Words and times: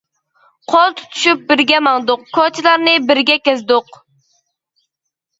قول 0.75 0.85
تۇتۇشۇپ 0.99 1.41
بىرگە 1.51 1.81
ماڭدۇق، 1.87 2.23
كوچىلارنى 2.37 2.93
بىرگە 3.11 3.35
كەزدۇق. 3.49 4.01